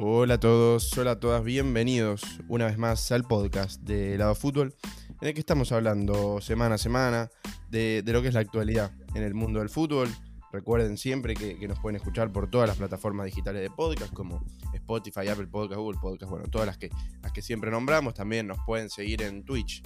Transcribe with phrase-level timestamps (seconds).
[0.00, 4.72] Hola a todos, hola a todas, bienvenidos una vez más al podcast de Lado Fútbol,
[5.20, 7.30] en el que estamos hablando semana a semana
[7.68, 10.08] de, lo que es la actualidad en el mundo del fútbol.
[10.52, 15.26] Recuerden siempre que, nos pueden escuchar por todas las plataformas digitales de podcast, como Spotify,
[15.30, 16.90] Apple Podcast, Google Podcast, bueno, todas las que,
[17.20, 18.14] las que siempre nombramos.
[18.14, 19.82] También nos pueden seguir en Twitch.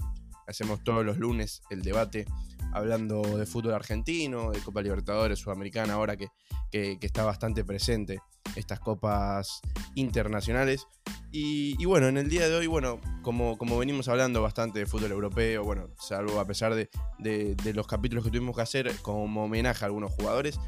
[0.52, 2.26] Hacemos todos los lunes el debate
[2.74, 6.28] hablando de fútbol argentino, de Copa Libertadores, Sudamericana, ahora que,
[6.70, 8.20] que está bastante presente
[8.56, 9.62] estas copas
[9.94, 10.86] internacionales.
[11.34, 15.12] Y, bueno, en el día de hoy, bueno, como, como venimos hablando bastante de fútbol
[15.12, 16.90] europeo, bueno, salvo a pesar de,
[17.72, 20.60] los capítulos que tuvimos que hacer como homenaje a algunos jugadores,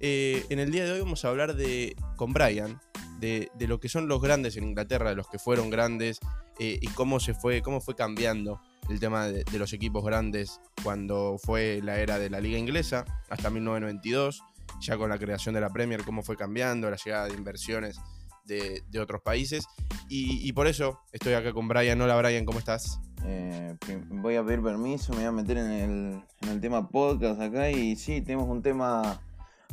[0.00, 2.80] eh, en el día de hoy vamos a hablar de con Brian,
[3.20, 6.18] de, lo que son los grandes en Inglaterra, de los que fueron grandes
[6.58, 11.38] eh, y cómo se fue, cómo fue cambiando el tema de, los equipos grandes cuando
[11.38, 14.42] fue la era de la liga inglesa hasta 1992
[14.80, 18.00] ya con la creación de la Premier, cómo fue cambiando, la llegada de inversiones
[18.44, 19.66] de, otros países.
[20.08, 22.00] Y, por eso estoy acá con Brian.
[22.00, 23.00] Hola Brian, ¿cómo estás?
[23.24, 23.74] Eh,
[24.08, 27.70] voy a pedir permiso, me voy a meter en el, en el tema podcast acá
[27.70, 29.20] y sí, tenemos un tema,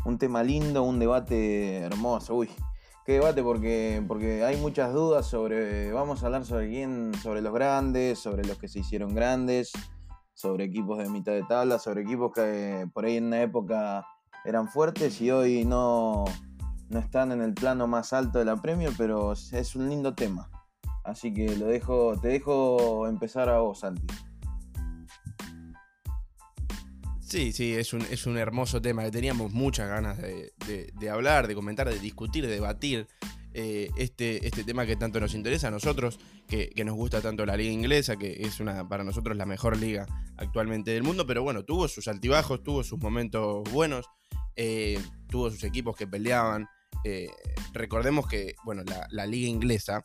[0.06, 2.36] un tema lindo, un debate hermoso.
[2.36, 2.50] Uy,
[3.06, 7.54] qué debate porque, porque hay muchas dudas sobre, vamos a hablar sobre quién, sobre los
[7.54, 9.72] grandes, sobre los que se hicieron grandes,
[10.34, 14.06] sobre equipos de mitad de tabla, sobre equipos que por ahí en una época
[14.46, 16.26] eran fuertes y hoy no,
[16.90, 20.50] no están en el plano más alto de la premio, pero es un lindo tema.
[21.04, 24.08] Así que lo dejo, te dejo empezar a vos, Santi.
[27.34, 31.56] Sí, sí, es un, es un hermoso tema que teníamos muchas ganas de, hablar, de
[31.56, 33.08] comentar, de discutir, de debatir.
[33.56, 37.44] Eh, este, este tema que tanto nos interesa a nosotros, que, que, nos gusta tanto
[37.48, 40.06] la liga inglesa, que es una para nosotros la mejor liga
[40.38, 44.06] actualmente del mundo, pero bueno, tuvo sus altibajos, tuvo sus momentos buenos,
[44.56, 46.68] eh, tuvo sus equipos que peleaban.
[47.04, 47.32] Eh,
[47.74, 50.04] recordemos que, bueno, la, liga inglesa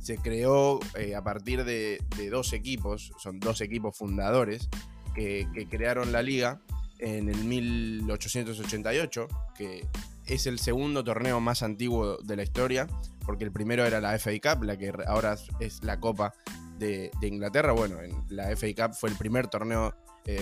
[0.00, 0.80] se creó
[1.16, 4.68] a partir de, dos equipos, son dos equipos fundadores
[5.16, 6.60] que, crearon la liga
[6.98, 9.88] en el 1888, que
[10.26, 12.86] es el segundo torneo más antiguo de la historia,
[13.24, 16.34] porque el primero era la FA Cup, la que ahora es la Copa
[16.78, 17.72] de, Inglaterra.
[17.72, 19.94] Bueno, en la FA Cup fue el primer torneo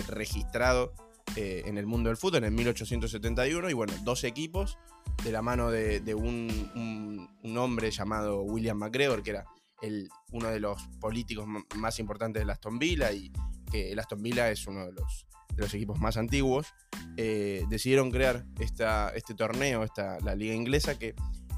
[0.07, 0.93] registrado
[1.35, 4.77] eh, en el mundo del fútbol en 1871 y bueno, dos equipos
[5.23, 9.45] de la mano de, un, hombre llamado William McGregor, que era
[9.81, 13.31] el, uno de los políticos más importantes de Aston Villa y
[13.75, 16.73] que el Aston Villa es uno de los, de los equipos más antiguos,
[17.17, 21.13] eh, decidieron crear esta, este torneo, esta, la liga inglesa, que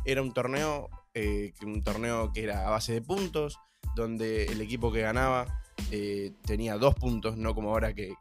[0.05, 3.59] era un torneo, eh, un torneo que era a base de puntos,
[3.95, 5.61] donde el equipo que ganaba
[5.91, 8.15] eh, tenía dos puntos, no como ahora que,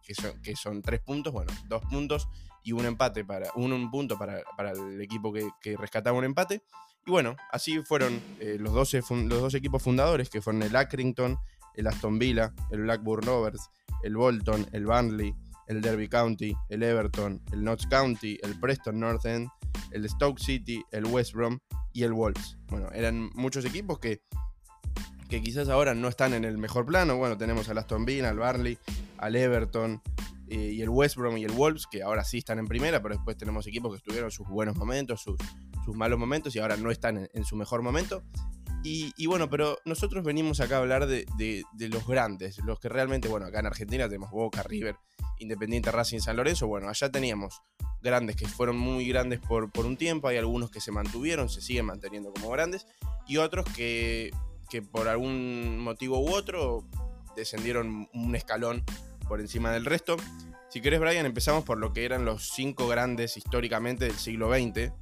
[0.54, 2.28] son, tres puntos, bueno, dos puntos
[2.62, 4.42] y un empate para, un, punto para,
[4.72, 6.62] el equipo que, rescataba un empate.
[7.06, 8.20] Y bueno, así fueron
[8.58, 11.38] los, 12, los dos equipos fundadores, que fueron el Accrington,
[11.76, 13.70] el Aston Villa, el Blackburn Rovers,
[14.02, 15.34] el Bolton, el Burnley,
[15.68, 19.48] el Derby County, el Everton, el Notts County, el Preston North End,
[19.92, 21.58] el Stoke City, el West Brom
[21.92, 22.58] y el Wolves.
[22.68, 24.22] Bueno, eran muchos equipos que
[25.28, 27.16] que quizás ahora no están en el mejor plano.
[27.16, 28.78] Bueno, tenemos al Aston Villa, al Barley,
[29.18, 30.00] al Everton
[30.48, 33.14] eh, y el West Brom y el Wolves, que ahora sí están en primera, pero
[33.14, 35.36] después tenemos equipos que estuvieron sus buenos momentos, sus,
[35.94, 38.22] malos momentos y ahora no están en, su mejor momento.
[38.88, 41.26] Y, bueno, pero nosotros venimos acá a hablar de,
[41.76, 44.94] los grandes, los que realmente, bueno, acá en Argentina tenemos Boca, River,
[45.38, 46.68] Independiente, Racing, San Lorenzo.
[46.68, 47.62] Bueno, allá teníamos
[48.00, 51.62] grandes que fueron muy grandes por, por un tiempo, hay algunos que se mantuvieron, se
[51.62, 52.86] siguen manteniendo como grandes,
[53.26, 54.30] y otros que
[54.68, 56.84] que por algún motivo u otro
[57.34, 58.84] descendieron un escalón
[59.28, 60.16] por encima del resto.
[60.68, 64.92] Si querés, Brian, empezamos por lo que eran los cinco grandes históricamente del siglo XX,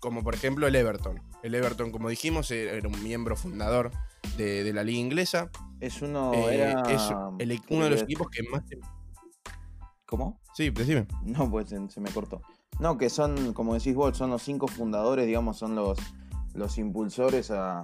[0.00, 1.20] como por ejemplo el Everton.
[1.42, 3.90] El Everton, como dijimos, era un miembro fundador
[4.36, 5.50] de, la liga inglesa.
[5.80, 7.10] Es uno, eh, es
[7.70, 8.62] uno de los equipos que más...
[10.06, 10.40] ¿Cómo?
[10.54, 11.06] Sí, decime.
[11.22, 12.40] No, pues se me cortó.
[12.80, 15.98] No, que son, como decís vos, son los cinco fundadores, digamos, son los,
[16.54, 17.82] los impulsores a,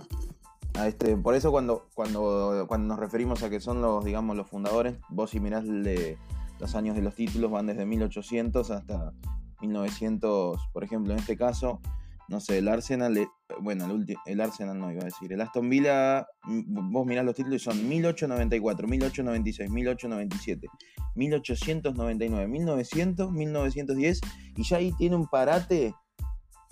[0.87, 4.96] este, por eso cuando, cuando, cuando nos referimos a que son los, digamos, los fundadores,
[5.08, 9.12] vos si mirás los años de los títulos van desde 1800 hasta
[9.60, 11.81] 1900, por ejemplo, en este caso,
[12.28, 13.28] no sé, el Arsenal,
[13.60, 17.60] bueno, el, el Arsenal no iba a decir, el Aston Villa, vos mirás los títulos
[17.60, 20.68] y son 1894, 1896, 1897,
[21.14, 24.20] 1899, 1900, 1910,
[24.56, 25.94] y ya ahí tiene un parate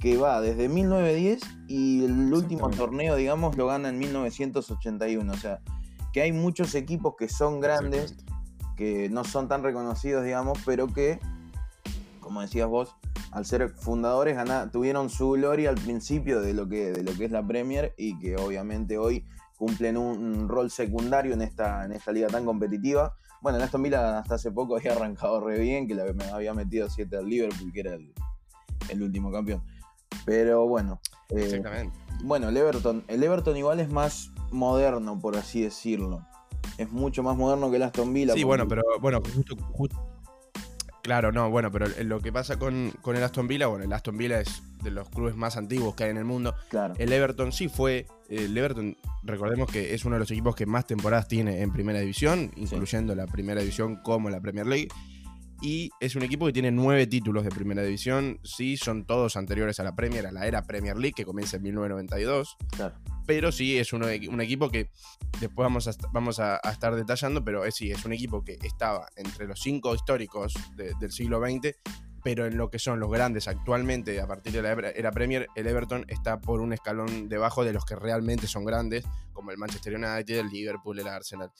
[0.02, 5.32] que va desde 1910 y el último torneo, digamos, lo gana en 1981.
[5.32, 5.60] O sea,
[6.12, 8.16] que hay muchos equipos que son grandes,
[8.76, 11.20] que no son tan reconocidos, digamos, pero que,
[12.18, 12.96] como decías vos,
[13.32, 14.36] al ser fundadores,
[14.70, 18.18] tuvieron su gloria al principio de lo, que, de lo que es la Premier y
[18.18, 19.24] que obviamente hoy
[19.56, 23.16] cumplen un, rol secundario en esta, en esta liga tan competitiva.
[23.40, 26.90] Bueno, en Aston Villa hasta hace poco había arrancado re bien, que me había metido
[26.90, 29.62] 7 al Liverpool, que era el, último campeón.
[30.26, 31.00] Pero bueno.
[31.30, 31.96] Eh, Exactamente.
[32.24, 33.02] Bueno, el Everton.
[33.08, 36.26] El Everton igual es más moderno, por así decirlo.
[36.76, 38.34] Es mucho más moderno que el Aston Villa.
[38.34, 39.56] Sí, bueno, pero bueno, justo,
[41.02, 44.16] Claro, no, bueno, pero lo que pasa con, con, el Aston Villa, bueno, el Aston
[44.16, 46.54] Villa es de los clubes más antiguos que hay en el mundo.
[46.70, 46.94] Claro.
[46.98, 48.06] El Everton sí fue.
[48.28, 51.98] El Everton, recordemos que es uno de los equipos que más temporadas tiene en primera
[51.98, 54.88] división, incluyendo la primera división como la Premier League
[55.62, 58.40] y es un equipo que tiene nueve títulos de primera división.
[58.42, 61.62] Sí, son todos anteriores a la Premier, a la era Premier League, que comienza en
[61.62, 62.56] 1992.
[63.26, 64.90] Pero sí, es un, equipo que
[65.42, 69.08] después vamos a, vamos a, estar detallando, pero es, sí, es un equipo que estaba
[69.16, 71.76] entre los cinco históricos del siglo XX
[72.22, 75.66] pero en lo que son los grandes actualmente, a partir de la era Premier, el
[75.66, 79.96] Everton está por un escalón debajo de los que realmente son grandes, como el Manchester
[79.96, 81.50] United, el Liverpool, el Arsenal.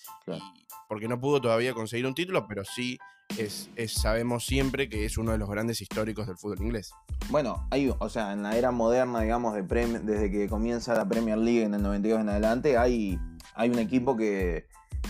[0.89, 2.97] porque no pudo todavía conseguir un título, pero sí
[3.39, 6.93] es, sabemos siempre que es uno de los grandes históricos del fútbol inglés.
[7.31, 11.39] Bueno, hay, o sea, en la era moderna, digamos, de desde que comienza la Premier
[11.39, 13.19] League en el 92 en adelante, hay,
[13.55, 14.67] hay un equipo que,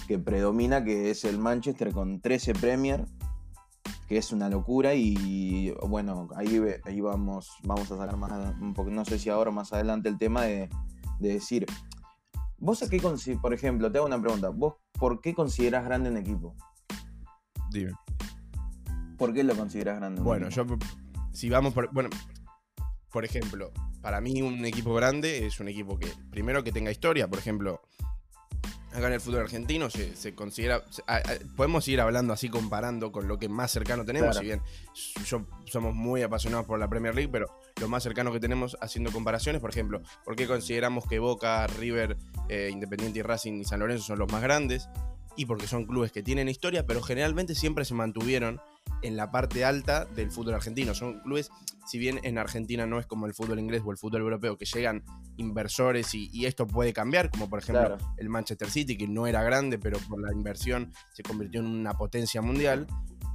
[0.07, 3.07] que predomina, que es el Manchester con 13 Premier
[4.13, 8.91] que es una locura y bueno, ahí, ahí vamos, vamos a sacar más, un poco,
[8.91, 10.69] no sé si ahora más adelante el tema de,
[11.19, 11.65] decir,
[12.59, 13.01] vos a qué
[13.41, 16.55] por ejemplo, te hago una pregunta, vos por qué consideras grande un equipo?
[17.71, 17.93] Dime.
[19.17, 20.21] ¿Por qué lo consideras grande?
[20.21, 20.67] bueno, yo,
[21.33, 22.11] si vamos por, bueno,
[23.11, 23.73] por ejemplo,
[24.03, 27.81] para mí un equipo grande es un equipo que, primero que tenga historia, por ejemplo,
[28.93, 30.83] acá en el fútbol argentino se, considera.
[31.57, 34.37] podemos ir hablando así, comparando con lo que más cercano tenemos.
[34.37, 34.61] Si bien
[35.25, 37.47] yo, somos muy apasionados por la Premier League, pero
[37.81, 42.17] lo más cercano que tenemos haciendo comparaciones, por ejemplo, ¿por qué consideramos que Boca, River,
[42.49, 44.89] eh, Independiente y Racing y San Lorenzo son los más grandes?
[45.37, 48.61] Y porque son clubes que tienen historia, pero generalmente siempre se mantuvieron
[49.03, 50.95] en la parte alta del fútbol argentino.
[50.95, 51.51] Son clubes,
[51.87, 54.65] si bien en Argentina no es como el fútbol inglés o el fútbol europeo, que
[54.65, 55.03] llegan
[55.37, 59.79] inversores y, esto puede cambiar, como por ejemplo el Manchester City, que no era grande,
[59.79, 62.87] pero por la inversión se convirtió en una potencia mundial.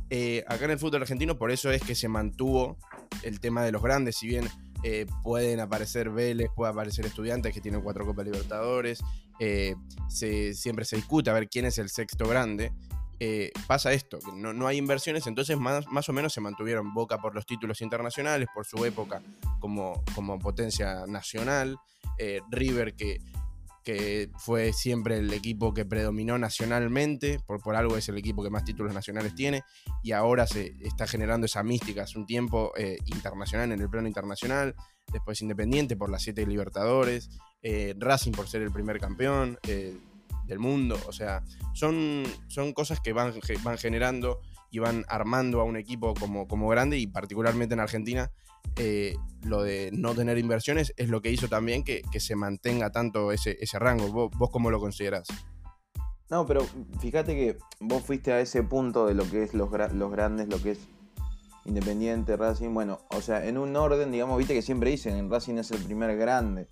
[0.10, 2.78] Eh, acá en el fútbol argentino, por eso es que se mantuvo
[3.24, 4.48] el tema de los grandes, si bien
[4.84, 9.00] eh, pueden aparecer Vélez, puede aparecer Estudiantes que tienen cuatro Copas Libertadores,
[9.40, 9.76] eh,
[10.08, 12.72] siempre se discute a ver quién es el sexto grande.
[13.20, 17.18] Eh, pasa esto, que no, hay inversiones, entonces más, más, o menos se mantuvieron Boca
[17.18, 19.24] por los títulos internacionales, por su época
[19.60, 21.78] como, como potencia nacional,
[22.20, 23.18] eh, River que,
[23.84, 28.52] que fue siempre el equipo que predominó nacionalmente, por, por algo es el equipo que
[28.52, 29.64] más títulos nacionales tiene,
[30.04, 34.08] y ahora se está generando esa mística hace un tiempo eh, internacional, en el plano
[34.08, 34.76] internacional,
[35.12, 37.30] después Independiente por las siete Libertadores,
[37.98, 39.58] Racing por ser el primer campeón,
[40.46, 40.98] del mundo.
[41.08, 41.44] O sea,
[41.74, 43.34] son, son cosas que van,
[43.64, 44.40] van generando
[44.70, 48.32] y van armando a un equipo como, como grande y particularmente en Argentina.
[48.76, 53.32] Eh, lo de no tener inversiones es lo que hizo también que, se mantenga tanto
[53.32, 54.12] ese, ese rango.
[54.12, 55.28] ¿Vos, ¿Vos, cómo lo considerás?
[56.30, 56.62] No, pero
[57.00, 60.62] fíjate que vos fuiste a ese punto de lo que es los, los grandes, lo
[60.62, 60.80] que es
[61.68, 62.74] Independiente, Racing.
[62.74, 66.16] Bueno, o sea, en un orden, digamos, viste que siempre dicen, Racing es el primer
[66.18, 66.70] grande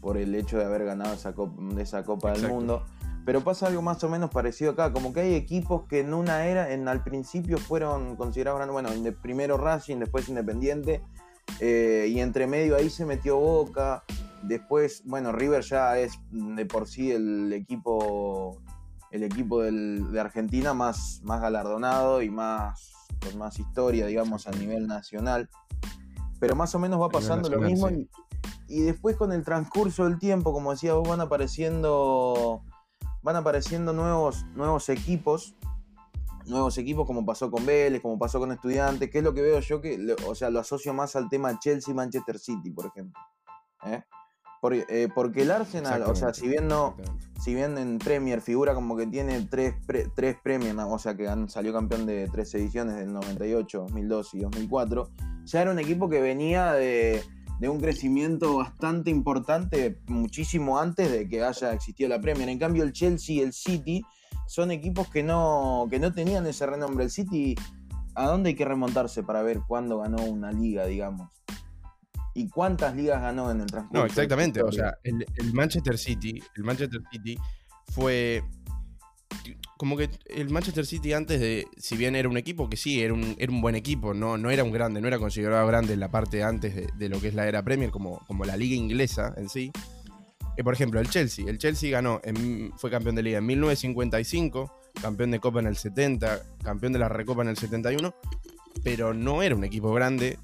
[0.00, 2.84] por el hecho de haber ganado esa copa, esa Copa del Mundo.
[3.24, 6.46] Pero pasa algo más o menos parecido acá, como que hay equipos que en una
[6.46, 11.02] era, en al principio fueron considerados grandes, bueno, primero Racing, después Independiente,
[11.60, 14.04] eh, y entre medio ahí se metió Boca,
[14.44, 18.62] después, bueno, River ya es de por sí el equipo,
[19.10, 24.86] el equipo de Argentina más, más galardonado y más, con más historia, digamos, a nivel
[24.86, 25.48] nacional.
[26.40, 27.90] Pero más o menos va pasando lo mismo.
[27.90, 28.08] Y,
[28.68, 32.62] y después con el transcurso del tiempo, como decía vos, van apareciendo
[33.22, 35.54] van apareciendo nuevos, nuevos equipos,
[36.46, 39.60] nuevos equipos como pasó con Vélez, como pasó con Estudiantes, que es lo que veo
[39.60, 43.20] yo que, o sea, lo asocio más al tema Chelsea Manchester City, por ejemplo.
[43.84, 44.02] ¿eh?
[44.62, 46.96] Eh, porque, el Arsenal, o sea, si bien no,
[47.40, 49.74] si bien en Premier figura como que tiene tres,
[50.14, 55.10] tres Premier, o sea, que salió campeón de tres ediciones del 98, 2002 y 2004,
[55.44, 57.22] ya era un equipo que venía de,
[57.60, 62.48] de un crecimiento bastante importante muchísimo antes de que haya existido la Premier.
[62.48, 64.04] En cambio, el Chelsea y el City
[64.46, 67.04] son equipos que no, que no tenían ese renombre.
[67.04, 67.54] El City,
[68.14, 71.30] ¿a dónde hay que remontarse para ver cuándo ganó una liga, digamos?
[72.38, 74.00] ¿Y cuántas ligas ganó en el transcurso?
[74.00, 74.62] No, exactamente.
[74.62, 77.36] O sea, el, Manchester City, el Manchester City
[77.92, 78.44] fue
[79.76, 83.12] como que el Manchester City antes de, si bien era un equipo que sí, era
[83.12, 86.00] un, era un buen equipo, no, no era un grande, no era considerado grande en
[86.00, 89.34] la parte antes de, lo que es la era Premier, como, como la liga inglesa
[89.36, 89.72] en sí.
[90.56, 91.44] Eh, por ejemplo, el Chelsea.
[91.48, 92.20] El Chelsea ganó,
[92.76, 97.08] fue campeón de liga en 1955, campeón de Copa en el 70, campeón de la
[97.08, 98.14] Recopa en el 71,
[98.84, 100.38] pero no era un equipo grande.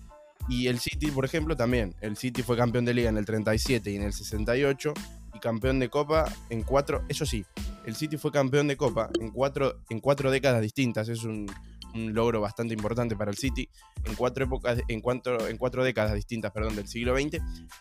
[0.48, 1.94] Y el City, por ejemplo, también.
[2.00, 4.92] El City fue campeón de liga en el 37 y en el 68
[5.34, 7.04] y campeón de Copa en cuatro.
[7.08, 7.44] Eso sí,
[7.84, 11.08] el City fue campeón de Copa en cuatro, en cuatro décadas distintas.
[11.08, 11.46] Es un,
[11.94, 13.68] logro bastante importante para el City
[14.04, 17.38] en cuatro épocas, en cuatro, en cuatro décadas distintas, perdón, del siglo XX.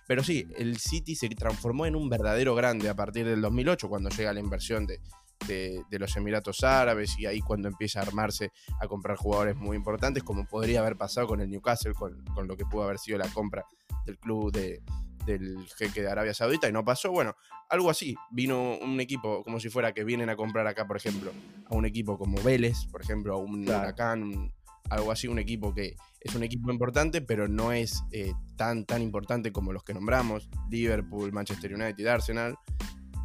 [0.08, 4.12] Pero sí, el City se transformó en un verdadero grande a partir del 2008, cuando
[4.12, 5.02] llega la inversión de,
[5.48, 10.24] de, los Emiratos Árabes y ahí cuando empieza a armarse a comprar jugadores muy importantes,
[10.24, 13.28] como podría haber pasado con el Newcastle, con, con lo que pudo haber sido la
[13.30, 13.66] compra
[14.06, 14.82] del club de,
[15.26, 17.12] del jeque de Arabia Saudita y no pasó.
[17.12, 17.36] Bueno,
[17.70, 18.16] algo así.
[18.32, 21.32] Vino un equipo como si fuera que vienen a comprar acá, por ejemplo,
[21.66, 24.54] a un equipo como Vélez, por ejemplo, a un Huracán,
[24.90, 29.02] algo así, un equipo que es un equipo importante, pero no es eh, tan, tan
[29.02, 32.58] importante como los que nombramos, Liverpool, Manchester United, Arsenal.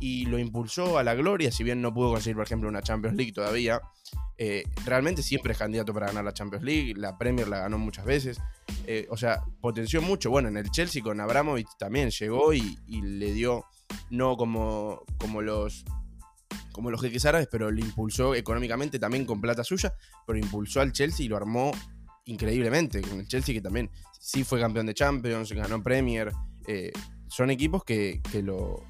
[0.00, 3.16] Y lo impulsó a la gloria, si bien no pudo conseguir, por ejemplo, una Champions
[3.16, 3.80] League todavía.
[4.36, 8.04] Eh, realmente siempre es candidato para ganar la Champions League, la Premier la ganó muchas
[8.04, 8.40] veces.
[8.86, 10.30] Eh, o sea, potenció mucho.
[10.30, 13.64] Bueno, en el Chelsea con Abramovich también llegó y, le dio,
[14.10, 15.84] no como, como los
[16.72, 19.92] como los jeques árabes, pero le impulsó económicamente también con plata suya,
[20.24, 21.72] pero impulsó al Chelsea y lo armó
[22.26, 23.02] increíblemente.
[23.02, 23.90] Con el Chelsea que también
[24.20, 26.30] sí fue campeón de Champions, ganó Premier.
[26.68, 26.92] Eh,
[27.28, 28.84] son equipos que, lo,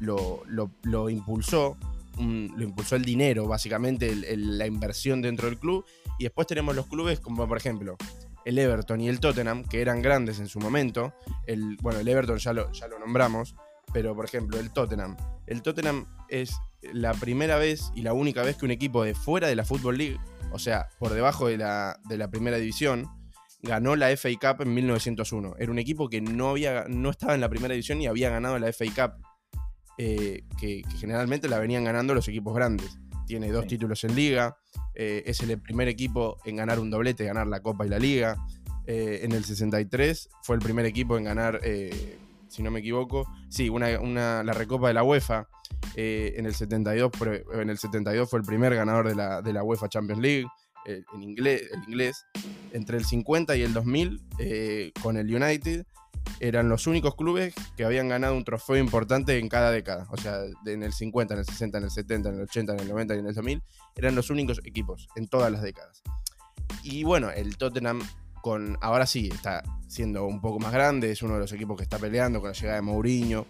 [0.00, 1.76] lo, impulsó,
[2.18, 5.84] lo impulsó el dinero, básicamente la inversión dentro del club.
[6.18, 7.96] Y después tenemos los clubes como por ejemplo
[8.44, 11.12] el Everton y el Tottenham, que eran grandes en su momento.
[11.46, 13.54] El, bueno, el Everton ya lo, ya lo nombramos,
[13.92, 15.16] pero por ejemplo, el Tottenham.
[15.46, 16.56] El Tottenham es
[16.92, 19.98] la primera vez y la única vez que un equipo de fuera de la Football
[19.98, 20.18] League,
[20.52, 23.08] o sea, por debajo de la, de la primera división,
[23.62, 25.56] ganó la FA Cup en 1901.
[25.58, 28.58] Era un equipo que no, había, no estaba en la primera división y había ganado
[28.58, 29.26] la FA Cup,
[30.02, 32.98] eh, que, generalmente la venían ganando los equipos grandes.
[33.26, 34.56] Tiene dos títulos en liga,
[34.94, 38.36] eh, es el primer equipo en ganar un doblete, ganar la Copa y la Liga.
[38.86, 43.30] Eh, en el 63 fue el primer equipo en ganar, eh, si no me equivoco,
[43.50, 45.46] sí, una, la Recopa de la UEFA.
[45.94, 47.12] en, el 72,
[47.52, 50.46] en el 72 fue el primer ganador de la, de la UEFA Champions League,
[50.86, 52.24] en inglés, el inglés.
[52.72, 54.22] Entre el 50 y el 2000,
[55.02, 55.84] con el United,
[56.38, 60.06] eran los únicos clubes que habían ganado un trofeo importante en cada década.
[60.10, 62.80] O sea, en el 50, en el 60, en el 70, en el 80, en
[62.80, 63.62] el 90 y en el 2000,
[63.96, 66.02] eran los únicos equipos en todas las décadas.
[66.82, 68.00] Y bueno, el Tottenham
[68.42, 71.82] con ahora sí está siendo un poco más grande, es uno de los equipos que
[71.82, 73.46] está peleando con la llegada de Mourinho,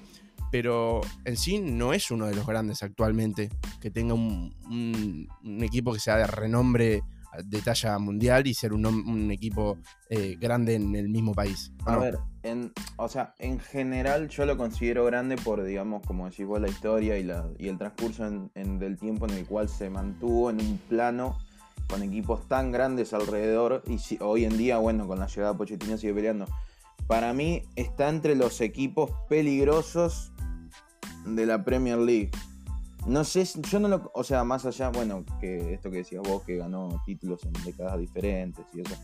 [0.51, 4.53] pero en sí no es uno de los grandes actualmente que tenga un,
[5.45, 7.03] un equipo que sea de renombre
[7.45, 11.73] de talla mundial y ser un, equipo eh, grande en el mismo país.
[11.85, 16.47] A ver, en, o sea, en general yo lo considero grande por, digamos, como decís
[16.47, 19.91] vos, la historia y, la, y el transcurso en, del tiempo en el cual se
[19.91, 21.39] mantuvo en un plano
[21.89, 25.59] con equipos tan grandes alrededor y si, hoy en día, bueno, con la llegada de
[25.59, 26.47] Pochettino sigue peleando.
[27.07, 30.33] Para mí está entre los equipos peligrosos
[31.27, 32.31] de la Premier League.
[33.07, 34.11] No sé, yo no lo.
[34.15, 37.99] O sea, más allá, bueno, que esto que decías vos, que ganó títulos en décadas
[37.99, 38.95] diferentes y eso.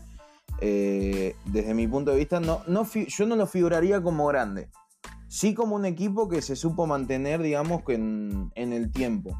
[0.61, 4.69] Eh, desde mi punto de vista, no, no, yo no lo figuraría como grande.
[5.27, 9.37] Sí como un equipo que se supo mantener, digamos, en, en el tiempo.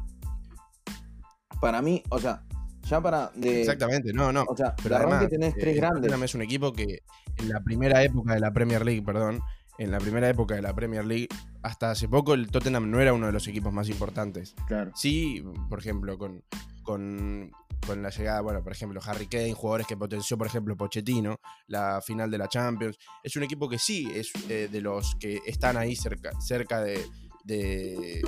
[1.60, 2.44] Para mí, o sea,
[2.88, 3.30] ya para.
[3.42, 4.44] Exactamente, no, no.
[4.48, 6.10] O sea, pero además, tenés tres eh, grandes.
[6.10, 7.02] Es un equipo que
[7.36, 9.40] en la primera época de la Premier League, perdón,
[9.78, 11.28] en la primera época de la Premier League,
[11.62, 14.54] hasta hace poco el Tottenham no era uno de los equipos más importantes.
[14.66, 14.92] Claro.
[14.94, 16.42] Sí, por ejemplo, con,
[16.82, 17.50] con,
[17.96, 22.30] la llegada, bueno, por ejemplo, Harry Kane, jugadores que potenció, por ejemplo, Pochettino, la final
[22.30, 22.98] de la Champions.
[23.22, 27.04] Es un equipo que sí es eh, de los que están ahí cerca, cerca de,
[27.44, 28.22] de,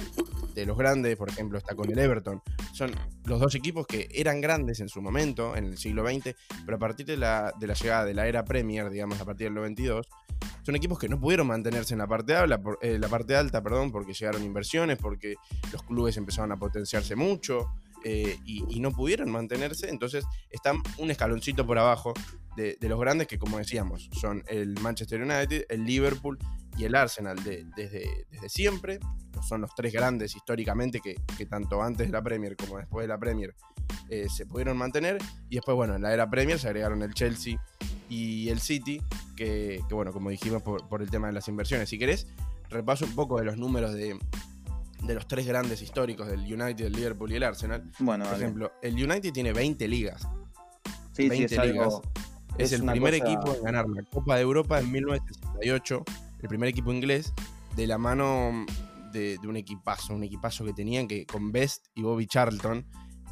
[0.66, 2.42] los grandes, por ejemplo, está con el Everton.
[2.72, 2.90] Son
[3.24, 6.78] los dos equipos que eran grandes en su momento, en el siglo XX, pero a
[6.78, 10.06] partir de la, de la llegada de la era Premier, digamos, a partir del 92,
[10.62, 13.90] son equipos que no pudieron mantenerse en la parte, alta, eh, la parte alta, perdón,
[13.90, 15.34] porque llegaron inversiones, porque
[15.72, 17.70] los clubes empezaron a potenciarse mucho
[18.04, 19.88] eh, y, no pudieron mantenerse.
[19.88, 22.14] Entonces están un escaloncito por abajo
[22.56, 26.38] de, los grandes que, como decíamos, son el Manchester United, el Liverpool
[26.76, 29.00] y el Arsenal desde, desde siempre.
[29.46, 33.18] Son los tres grandes históricamente que, tanto antes de la Premier como después de la
[33.18, 33.54] Premier
[34.08, 35.18] eh, se pudieron mantener.
[35.48, 37.60] Y después, bueno, en la era Premier se agregaron el Chelsea
[38.08, 39.00] y el City,
[39.36, 41.88] que, bueno, como dijimos por, el tema de las inversiones.
[41.88, 42.26] Si querés,
[42.68, 44.18] repaso un poco de los números de,
[45.02, 47.90] de los tres grandes históricos del United, el Liverpool y el Arsenal.
[47.98, 50.22] Bueno, Por ejemplo, el United tiene 20 ligas.
[51.12, 51.72] sí, sí, 20 es algo.
[51.72, 52.00] ligas.
[52.58, 56.04] Es, es el primer cosa- equipo en ganar la Copa de Europa en 1968,
[56.42, 57.32] el primer equipo inglés,
[57.76, 58.66] de la mano
[59.12, 62.86] de, de un equipazo, un equipazo que tenían que con Best y Bobby Charlton,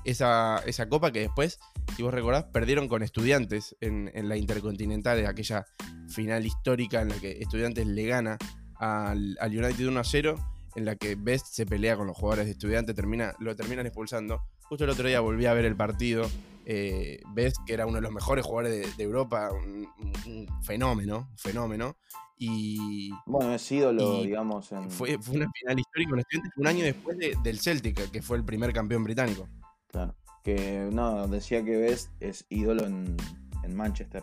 [0.05, 1.59] esa, esa copa que después,
[1.97, 5.67] si vos recordás, perdieron con estudiantes en, en la Intercontinental, aquella
[6.09, 8.39] final histórica en la que estudiantes le gana
[8.77, 10.37] al, al United 1 a 0,
[10.75, 14.41] en la que Best se pelea con los jugadores de estudiantes, termina, lo terminan expulsando.
[14.69, 16.27] Justo el otro día volví a ver el partido
[16.67, 19.89] eh, Best, que era uno de los mejores jugadores de, de Europa, un,
[20.27, 21.97] un- fenómeno, un fenómeno.
[22.37, 24.71] Y Bueno, es ídolo, digamos.
[24.73, 24.91] En...
[24.91, 28.37] fue, fue una final histórica con estudiantes un año después de- del Celtic, que fue
[28.37, 29.49] el primer campeón británico.
[29.89, 30.15] Claro.
[30.45, 33.17] Que no, decía que Best es ídolo en,
[33.65, 34.23] en Manchester.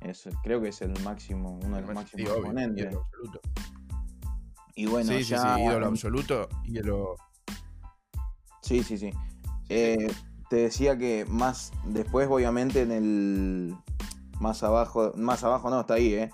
[0.00, 2.84] Es, creo que es el máximo, uno de los Sí, máximos obvio, exponentes.
[2.86, 3.40] ídolo absoluto.
[4.74, 5.56] Y bueno, sí, sí, ya.
[5.56, 7.16] sí, ídolo absoluto, ídolo.
[8.62, 9.10] Sí, sí, sí.
[9.68, 10.10] Eh,
[10.50, 13.74] te decía que más después, obviamente, en el.
[14.40, 15.12] Más abajo.
[15.16, 16.30] Más abajo no, está ahí, ¿eh?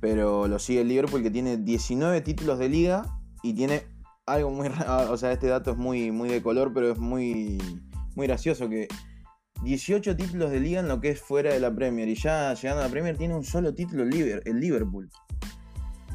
[0.00, 3.82] Pero lo sigue el Liverpool que tiene 19 títulos de liga y tiene
[4.26, 5.10] algo muy raro.
[5.12, 7.58] O sea, este dato es muy, muy de color, pero es muy,
[8.14, 8.88] muy gracioso que
[9.62, 12.08] 18 títulos de liga en lo que es fuera de la Premier.
[12.08, 15.10] Y ya llegando a la Premier tiene un solo título el Liverpool.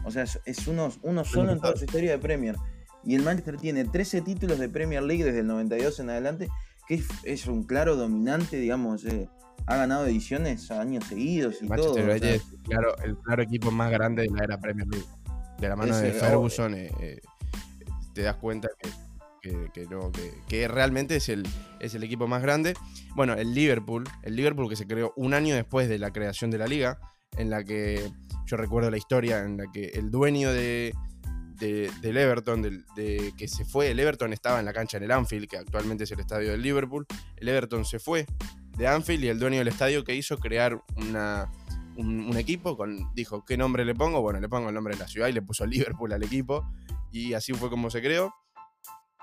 [0.06, 2.56] O sea, es, uno, uno solo en toda su historia de Premier.
[3.04, 6.48] Y el Manchester tiene 13 títulos de Premier League desde el 92 en adelante,
[6.88, 9.06] que es, es un claro dominante, digamos.
[9.06, 9.28] eh,
[9.68, 11.70] ha ganado ediciones años seguidos y todo.
[11.70, 15.06] Manchester United es claro, el claro equipo más grande de la era Premier League.
[15.60, 17.20] De la mano de Ferguson, eh, eh,
[18.14, 18.90] te das cuenta que,
[19.42, 21.48] que- que no, que, que realmente es el,
[21.80, 22.74] es el equipo más grande.
[23.16, 26.58] Bueno, el Liverpool, el Liverpool que se creó un año después de la creación de
[26.58, 27.00] la liga,
[27.38, 28.12] en la que
[28.46, 30.94] yo recuerdo la historia en la que el dueño de,
[31.60, 35.48] de- del Everton, que se fue, el Everton estaba en la cancha en el Anfield,
[35.48, 37.06] que actualmente es el estadio del Liverpool,
[37.38, 38.26] el Everton se fue
[38.78, 41.50] de Anfield y el dueño del estadio que hizo crear una,
[41.98, 42.78] un, equipo,
[43.14, 44.22] dijo, ¿qué nombre le pongo?
[44.22, 46.70] Bueno, le pongo el nombre de la ciudad y le puso Liverpool al equipo
[47.12, 48.34] y así fue como se creó.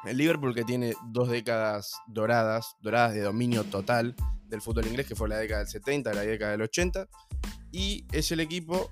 [0.04, 4.16] El Liverpool que tiene dos décadas doradas, doradas de dominio total
[4.48, 7.06] del fútbol inglés, que fue la década del 70, la década del 80,
[7.70, 8.90] y es el equipo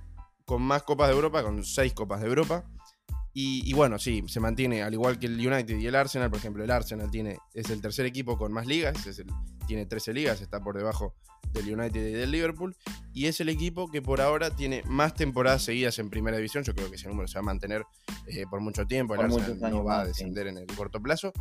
[0.51, 2.65] con más copas de Europa, con seis copas de Europa.
[3.33, 6.41] Y, y bueno, sí, se mantiene, al igual que el United y el Arsenal, por
[6.41, 9.29] ejemplo, el Arsenal tiene, es el tercer equipo con más ligas, es el-
[9.69, 11.15] tiene 13 ligas, está por debajo
[11.53, 12.75] del United y del Liverpool,
[13.15, 16.75] y es el equipo que por ahora tiene más temporadas seguidas en primera división, yo
[16.75, 17.85] creo que ese número se va a mantener
[18.27, 21.33] eh, por mucho tiempo, el Por Arsenal no va a descender en el corto plazo.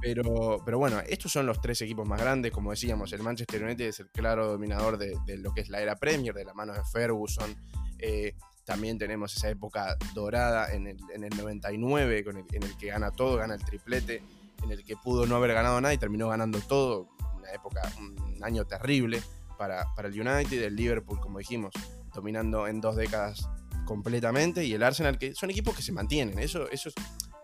[0.00, 2.52] Pero, pero bueno, estos son los tres equipos más grandes.
[2.52, 5.80] Como decíamos, el Manchester United es el claro dominador de, de lo que es la
[5.82, 7.52] era Premier, de la mano de Ferguson.
[7.98, 8.34] Eh,
[8.64, 12.88] también tenemos esa época dorada en el, en el 99, con el- en el que
[12.88, 14.22] gana todo, gana el triplete,
[14.62, 17.08] en el que pudo no haber ganado nada y terminó ganando todo.
[17.36, 19.22] Una época, un año terrible
[19.56, 21.72] para, para el United, el Liverpool, como dijimos,
[22.14, 23.48] dominando en dos décadas
[23.86, 26.38] completamente, y el Arsenal, que son equipos que se mantienen.
[26.38, 26.94] Eso, eso es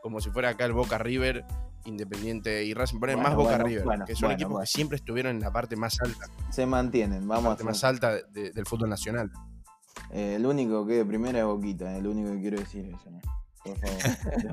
[0.03, 1.45] como si fuera acá el Boca River,
[1.87, 4.97] Independiente y Racing, ponen Bueno, más Boca bueno, River, bueno, que son equipos que siempre
[4.97, 8.51] estuvieron en la parte más alta, Se mantienen, la vamos parte a más alta de-
[8.53, 9.31] del fútbol nacional.
[10.11, 12.95] Eh, el único que de primera es Boquita, eh, lo único que quiero decir es
[13.01, 13.11] eso.
[13.11, 13.21] ¿no?
[13.65, 14.01] Por favor.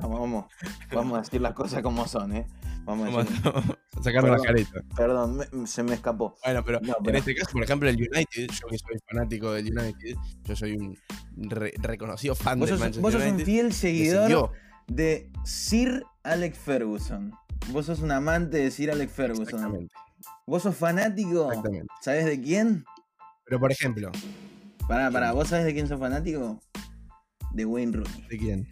[0.20, 0.46] vamos,
[0.92, 2.46] vamos, a decir las cosas como son, ¿eh?
[2.84, 4.80] Vamos a decir, a sacarnos la careta.
[4.96, 6.34] perdón, me- se me escapó.
[6.44, 9.66] Bueno, pero No, en este caso, por ejemplo, el United, yo que soy fanático del
[9.76, 10.96] United, yo soy un
[11.50, 14.50] re- reconocido fan Vos del sos, Manchester vos sos un fiel seguidor
[14.88, 17.32] de Sir Alex Ferguson.
[17.70, 19.42] Vos sos un amante de Sir Alex Ferguson.
[19.44, 19.94] Exactamente,
[20.46, 21.48] Vos sos fanático.
[21.50, 21.86] exactamente.
[22.00, 22.84] ¿Sabés de quién?
[23.44, 24.10] Pero por ejemplo,
[24.92, 26.60] Pará, pará, ¿vos sabés de quién sos fanático?
[27.52, 28.26] De Wayne Rooney.
[28.28, 28.68] ¿de quién?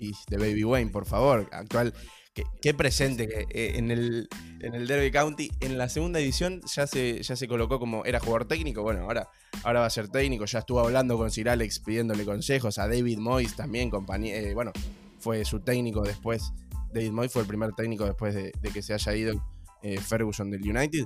[0.00, 1.94] Y de Baby Wayne, por favor, actual.
[2.34, 5.52] Qué, qué presente que, eh, en, el, en el Derby County.
[5.60, 8.82] En la segunda edición ya se, ya se colocó como era jugador técnico.
[8.82, 9.28] Bueno, ahora,
[9.62, 10.46] ahora va a ser técnico.
[10.46, 12.78] Ya estuvo hablando con Sir Alex pidiéndole consejos.
[12.78, 14.36] A David Moyes también, compañía.
[14.36, 14.72] eh, bueno,
[15.20, 16.50] fue su técnico después.
[16.92, 19.46] David Moyes fue el primer técnico después de, de que se haya ido
[19.82, 21.04] eh, Ferguson del United.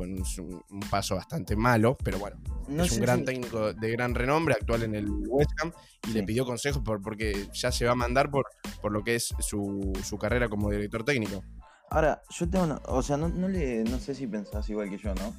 [0.00, 2.36] Con, un, un paso bastante malo, pero bueno,
[2.68, 5.72] No es un gran técnico de gran renombre, actual en el West Ham,
[6.04, 6.12] y Sí.
[6.14, 8.46] le pidió consejos por, porque ya se va a mandar por,
[8.80, 11.42] por lo que es su, su carrera como director técnico.
[11.90, 12.80] Ahora, yo tengo una.
[12.86, 15.34] O sea, no, no, le, no sé si pensás igual que yo, ¿no?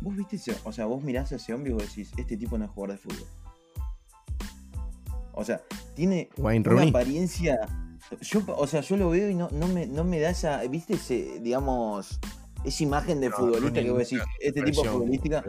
[0.00, 0.56] Vos viste ese.
[0.64, 2.96] O sea, vos mirás a ese hombre y vos decís, este tipo no es jugador
[2.96, 3.26] de fútbol.
[5.34, 5.62] O sea,
[5.94, 6.88] tiene Wayne una Rooney.
[6.90, 7.58] apariencia.
[8.20, 10.60] Yo, o sea, yo lo veo y no, no, me, no me da esa.
[10.62, 12.18] ¿Viste ese, digamos,
[12.64, 15.44] esa imagen de No, futbolista que vos decís, este tipo pareció- futbolística?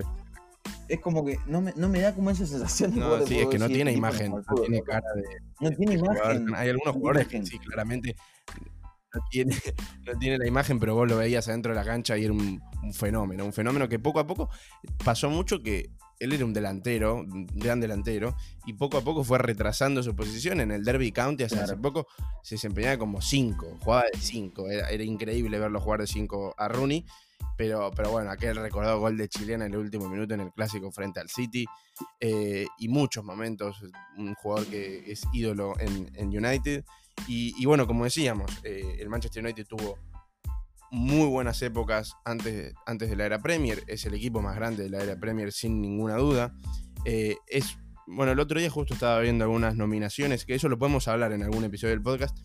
[0.90, 3.40] es como que no me, no me da como esa sensación de No, de sí,
[3.40, 5.24] es que no tiene este imagen, no tiene cara de,
[5.60, 6.36] No tiene de jugador.
[6.36, 6.56] imagen.
[6.56, 8.16] Hay algunos jugadores que sí, claramente
[9.14, 9.56] no tiene,
[10.06, 12.62] no tiene la imagen, pero vos lo veías adentro de la cancha y era un,
[12.84, 13.46] un fenómeno.
[13.46, 14.50] Un fenómeno que poco a poco
[15.04, 19.38] pasó mucho que él era un delantero, un gran delantero, y poco a poco fue
[19.38, 21.44] retrasando su posición en el Derby County.
[21.44, 22.08] Hace, hace poco
[22.44, 24.70] se desempeñaba como 5, jugaba de 5.
[24.70, 27.06] Era, era increíble verlo jugar de 5 a Rooney.
[27.56, 30.92] Pero, pero bueno, aquel recordado gol de Chilena en el último minuto en el clásico
[30.92, 31.66] frente al City.
[32.20, 33.78] eh, y muchos momentos.
[34.18, 36.84] Un jugador que es ídolo en, en United.
[37.28, 39.98] Y, y bueno, como decíamos, eh, el Manchester United tuvo
[40.94, 43.84] muy buenas épocas antes, antes de la era Premier.
[43.88, 46.54] Es el equipo más grande de la era Premier, sin ninguna duda.
[47.04, 51.08] Eh, es, bueno, el otro día justo estaba viendo algunas nominaciones, que eso lo podemos
[51.08, 52.38] hablar en algún episodio del podcast.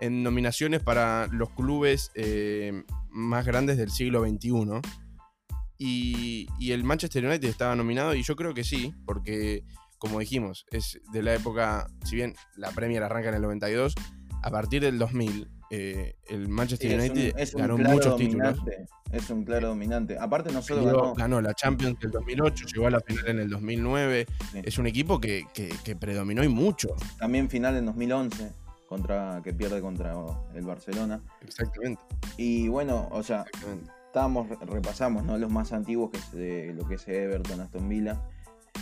[0.00, 4.82] En nominaciones para los clubes eh, más grandes del siglo XXI.
[5.78, 9.64] Y, y el Manchester United estaba nominado, y yo creo que sí, porque
[9.96, 13.94] como dijimos, es de la época, si bien la Premier arranca en el 92,
[14.42, 17.92] a partir del 2000, eh, el Sí, Manchester es un- United es un ganó claro
[17.94, 18.58] muchos títulos.
[19.10, 20.18] Es un claro dominante.
[20.18, 24.26] Aparte, no solo Ganó, la Champions del 2008, llegó a la final en el 2009.
[24.52, 24.60] Sí.
[24.64, 26.88] Es un equipo que, que- que predominó y mucho.
[27.18, 28.52] También final en 2011,
[28.86, 30.14] contra, que pierde contra
[30.54, 31.20] el Barcelona.
[31.42, 32.02] Exactamente.
[32.36, 33.44] Y bueno, o sea,
[34.06, 35.36] estábamos, repasamos ¿no?
[35.38, 38.20] los más antiguos, que es eh, lo que es Everton, Aston Villa.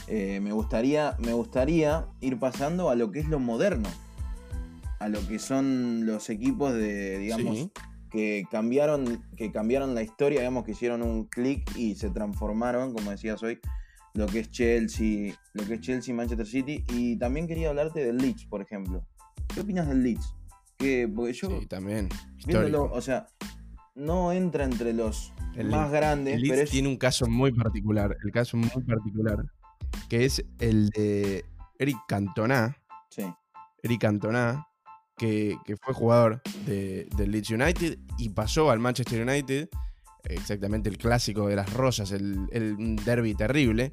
[0.06, 3.88] Eh, me, gustaría, me gustaría ir pasando a lo que es lo moderno.
[5.00, 7.70] A lo que son los equipos de, digamos, Sí.
[8.10, 13.10] que cambiaron, que cambiaron la historia, digamos, que hicieron un clic y se transformaron, como
[13.10, 13.58] decías hoy,
[14.14, 16.84] lo que es Chelsea, lo que es Chelsea, Manchester City.
[16.92, 19.06] Y también quería hablarte del Leeds, por ejemplo.
[19.54, 20.34] ¿Qué opinas del Leeds?
[20.76, 22.08] Que, porque yo, Sí, también.
[22.46, 23.26] viéndolo, o sea,
[23.94, 27.52] no entra entre los El más grandes, El pero Leeds es tiene un caso muy
[27.52, 29.44] particular, el caso muy particular,
[30.08, 31.44] que es el de
[31.78, 32.76] Eric Cantona.
[33.10, 33.22] sí,
[33.82, 34.66] Eric Cantona,
[35.20, 39.68] que, que fue jugador de, del Leeds United y pasó al Manchester United,
[40.24, 43.92] exactamente el clásico de las rosas, el, el derby terrible.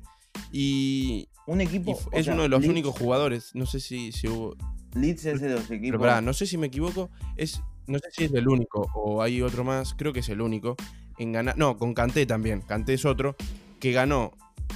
[0.53, 1.91] Y, un y equipo.
[1.91, 4.55] o es sea, uno de los Leeds- únicos jugadores, no sé si, si hubo.
[4.93, 5.99] Leeds es de los Pero equipos.
[5.99, 9.41] pará, no sé si me equivoco, es, no sé si es el único o hay
[9.41, 10.77] otro más, creo que es el único,
[11.17, 11.57] en ganar.
[11.57, 13.35] No, con Kanté también, Kanté es otro,
[13.81, 14.31] que ganó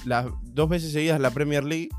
[0.06, 1.90] las dos veces seguidas la Premier League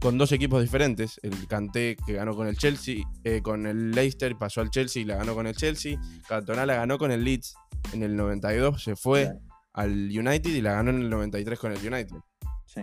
[0.00, 1.18] con dos equipos diferentes.
[1.22, 5.04] El Kanté que ganó con el Chelsea, eh, con el Leicester, pasó al Chelsea y
[5.04, 5.98] la ganó con el Chelsea.
[6.28, 7.54] Cantona la ganó con el Leeds
[7.92, 9.40] en el 92, se fue Claro.
[9.74, 12.16] al United y la ganó en el 93 con el United.
[12.66, 12.82] Sí.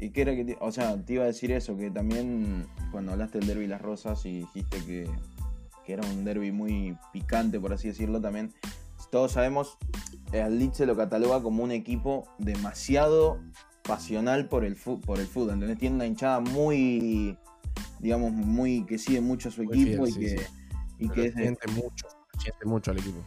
[0.00, 3.12] Y que era que, te- o sea, te iba a decir eso, que también cuando
[3.12, 5.08] hablaste del derby Las Rosas y dijiste que,
[5.86, 8.52] que era un derby muy picante, por así decirlo, también
[9.12, 9.76] todos sabemos,
[10.32, 13.38] al Leeds se lo cataloga como un equipo demasiado
[13.82, 15.78] pasional por el, por el fútbol, ¿entendés?
[15.78, 17.36] Tiene una hinchada muy,
[18.00, 20.46] digamos, muy, que sigue mucho a su Muy equipo fiel, y sí, que, sí.
[20.98, 22.06] y que es siente mucho,
[22.38, 23.18] siente mucho al equipo.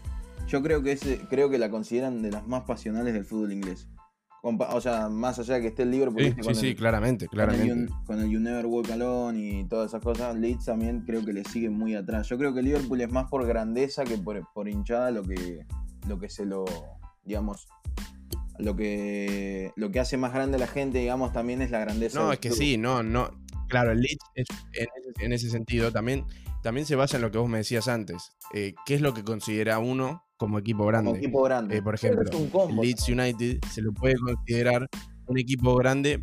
[0.47, 3.87] yo creo que es, creo que la consideran de las más pasionales del fútbol inglés.
[4.47, 7.45] O sea, más allá de que esté el Liverpool Sí, sí, el- claramente, con el,
[7.47, 7.91] claramente.
[7.91, 11.33] You- con el You Never Walk Alone y todas esas cosas, Leeds también creo que
[11.33, 12.29] le sigue muy atrás.
[12.29, 15.65] Yo creo que Liverpool es más por grandeza que por, por hinchada lo que,
[16.07, 16.63] lo que se lo,
[17.23, 17.67] digamos,
[18.59, 22.19] lo que, lo que hace más grande a la gente, digamos, también es la grandeza.
[22.19, 22.57] No, es que club.
[22.59, 23.29] sí, no, no.
[23.67, 26.25] Claro, el Leeds es- en, ese, en ese sentido también,
[26.61, 28.31] también se basa en lo que vos me decías antes.
[28.53, 31.09] Eh, ¿Qué es lo que considera uno como equipo grande?
[31.11, 31.77] Como equipo grande.
[31.77, 32.23] Eh, por ejemplo,
[32.69, 34.87] el Leeds United se lo puede considerar
[35.27, 36.19] un equipo grande,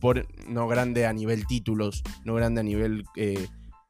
[0.00, 3.48] por, no grande a nivel títulos, no grande a nivel eh,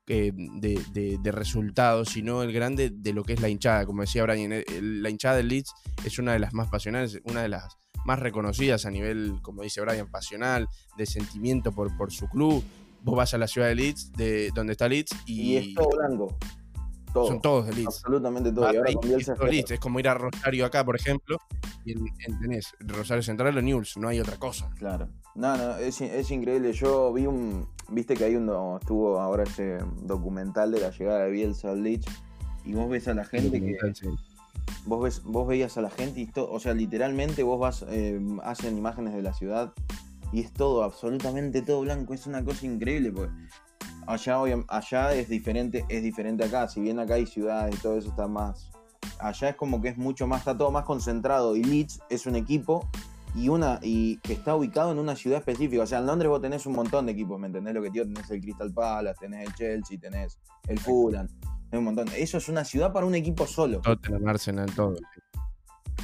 [0.09, 3.87] eh, de, de- resultados, sino el grande de lo que es la hinchada.
[3.87, 5.73] Como decía Brian, eh, la hinchada del Leeds
[6.05, 9.81] es una de las más pasionales, una de las más reconocidas a nivel, como dice
[9.81, 12.62] Brian, pasional, de sentimiento por, por su club.
[13.03, 15.88] Vos vas a la ciudad de Leeds, de donde está Leeds, y, Y es todo
[15.97, 16.37] blanco.
[17.12, 17.87] Son todos de Leeds.
[17.88, 18.64] Absolutamente todo.
[18.66, 19.81] Vas Y ahora ahí con y Bielsa es Leeds.
[19.81, 21.38] Como ir a Rosario acá, por ejemplo,
[21.85, 24.69] y en, en- tenés Rosario Central o Newell's, no hay otra cosa.
[24.79, 25.09] Claro.
[25.35, 26.73] No, no, es, es increíble.
[26.73, 27.66] Yo vi un.
[27.90, 28.51] Viste que hay un.
[28.81, 32.07] Estuvo ahora ese documental de la llegada de Bielsa al Leeds.
[32.64, 33.77] Y vos ves a la gente que.
[33.95, 34.09] Sí.
[34.87, 36.51] Vos, ves, vos veías a la gente y todo.
[36.51, 37.85] O sea, literalmente vos vas.
[37.88, 39.73] eh, hacen imágenes de la ciudad.
[40.33, 42.12] Y es todo, absolutamente todo blanco.
[42.14, 43.12] Es una cosa increíble.
[43.12, 43.33] Porque
[44.07, 44.38] allá,
[44.69, 45.85] allá es diferente.
[45.88, 46.69] Es diferente acá.
[46.69, 48.71] Si bien acá hay ciudades y todo eso está más.
[49.19, 50.40] Allá es como que es mucho más.
[50.40, 51.57] Está todo más concentrado.
[51.57, 52.88] Y Leeds es un equipo
[53.37, 55.83] y una y que está ubicado en una ciudad específica.
[55.83, 58.07] O sea, en Londres vos tenés un montón de equipos, ¿me entendés lo que digo?
[58.07, 60.38] Tenés el Crystal Palace, tenés el Chelsea, tenés
[60.69, 62.09] el Fulham, tenés un montón.
[62.16, 63.81] Eso es una ciudad para un equipo solo.
[63.83, 64.97] Tottenham, Arsenal, todo.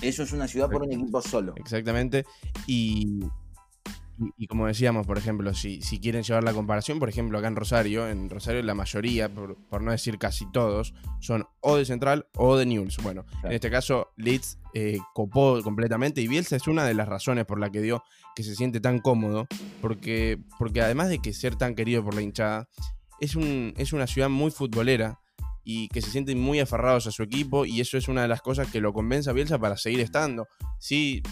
[0.02, 1.54] Eso es una ciudad para un equipo solo.
[1.56, 2.24] Exactamente.
[2.66, 3.20] Y,
[4.37, 7.57] y, como decíamos, por ejemplo, si, si, quieren llevar la comparación, por ejemplo, acá en
[7.57, 12.57] Rosario, en Rosario la mayoría, por, no decir casi todos, son o de Central o
[12.57, 12.98] de News.
[13.03, 17.46] Bueno, en este caso, Leeds eh, copó completamente y Bielsa es una de las razones
[17.46, 18.03] por la que dio
[18.37, 19.46] que se siente tan cómodo,
[19.81, 22.68] porque, porque además de que ser tan querido por la hinchada,
[23.20, 25.20] es, un, es una ciudad muy futbolera
[25.64, 28.42] y que se sienten muy aferrados a su equipo y eso es una de las
[28.42, 30.48] cosas que lo convence a Bielsa para seguir estando.
[30.79, 31.22] Sí,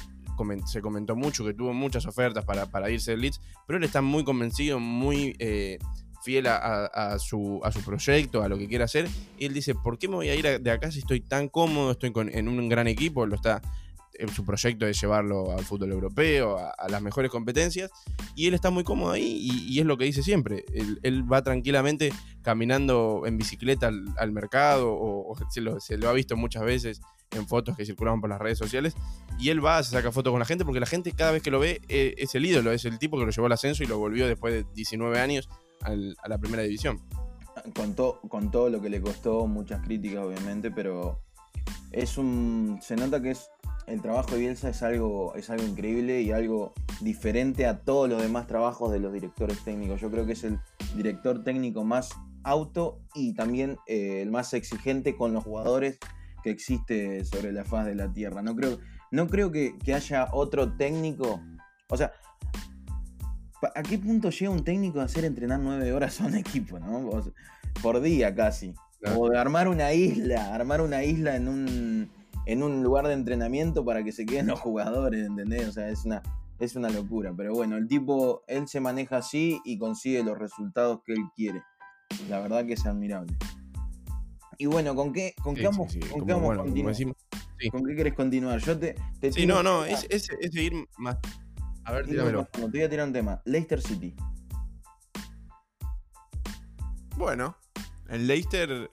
[0.66, 4.02] se comentó mucho que tuvo muchas ofertas para, para irse del Leeds, pero él está
[4.02, 5.78] muy convencido, muy eh,
[6.22, 9.08] fiel a, su, a su proyecto, a lo que quiere hacer.
[9.38, 11.92] Y él dice, ¿por qué me voy a ir de acá si estoy tan cómodo,
[11.92, 13.26] estoy en un gran equipo?
[13.26, 13.62] Lo está
[14.20, 17.90] en su proyecto de llevarlo al fútbol europeo, a, las mejores competencias,
[18.36, 20.64] y él está muy cómodo ahí y, es lo que dice siempre,
[21.02, 25.60] él, va tranquilamente caminando en bicicleta al, mercado, o, se,
[25.96, 27.00] lo, ha visto muchas veces
[27.32, 28.94] en fotos que circulan por las redes sociales,
[29.38, 31.50] y él va, se saca fotos con la gente, porque la gente cada vez que
[31.50, 33.86] lo ve eh, es el ídolo, es el tipo que lo llevó al ascenso y
[33.86, 35.48] lo volvió después de 19 años
[35.82, 37.00] a la primera división.
[37.74, 37.94] Con,
[38.28, 41.20] con todo lo que le costó, muchas críticas obviamente, pero
[41.92, 42.78] es un.
[42.82, 43.50] Se nota que es.
[43.86, 48.22] El trabajo de Bielsa es algo, es algo increíble y algo diferente a todos los
[48.22, 50.00] demás trabajos de los directores técnicos.
[50.00, 50.60] Yo creo que es el
[50.94, 52.10] director técnico más
[52.44, 55.98] auto y también eh, el más exigente con los jugadores
[56.42, 58.42] que existe sobre la faz de la tierra.
[58.42, 58.78] No creo,
[59.10, 61.40] no creo que, haya otro técnico.
[61.88, 62.12] O sea,
[63.74, 67.10] ¿a qué punto llega un técnico a hacer entrenar nueve horas a un equipo, ¿no?
[67.82, 68.74] por día casi.
[69.16, 72.10] O de armar una isla, armar una isla en un,
[72.46, 75.68] en un lugar de entrenamiento para que se queden los jugadores, ¿entendés?
[75.68, 76.22] O sea, es una,
[76.58, 77.32] es una locura.
[77.34, 81.62] Pero bueno, el tipo, él se maneja así y consigue los resultados que él quiere.
[82.28, 83.36] La verdad que es admirable.
[84.60, 86.94] Y bueno, ¿con qué, con qué vamos, ¿con qué vamos a continuar?
[87.72, 88.60] ¿Con qué querés continuar?
[88.60, 91.16] Yo te, te Sí, no, no, es, es, es, seguir más.
[91.84, 92.44] A ver, tíramelo.
[92.52, 93.40] Te voy a tirar un tema.
[93.46, 94.14] Leicester City.
[97.16, 97.56] Bueno,
[98.10, 98.90] el Leicester,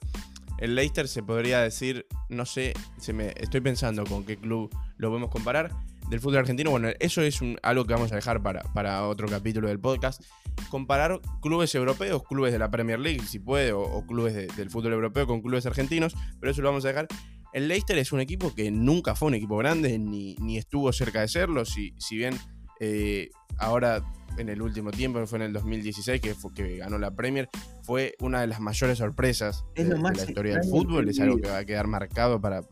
[0.56, 5.10] el Leicester se podría decir, no sé, se me, estoy pensando con qué club lo
[5.10, 5.76] podemos comparar.
[6.10, 9.68] Del fútbol argentino, bueno, eso es algo que vamos a dejar para, para, otro capítulo
[9.68, 10.22] del podcast.
[10.70, 15.26] Comparar clubes europeos, clubes de la Premier League, si puede, o, clubes del fútbol europeo
[15.26, 17.08] con clubes argentinos, pero eso lo vamos a dejar.
[17.52, 21.20] El Leicester es un equipo que nunca fue un equipo grande, ni, ni estuvo cerca
[21.20, 22.38] de serlo, si, si bien
[22.80, 24.02] eh, ahora
[24.36, 27.48] en el último tiempo, fue en el 2016 que, que ganó la Premier,
[27.82, 31.08] fue una de las mayores sorpresas de, la historia del fútbol.
[31.08, 32.62] Es algo que va a quedar marcado para.